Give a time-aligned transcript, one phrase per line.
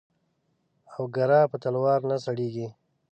[0.93, 2.67] او گره په تلوار نه سړېږي.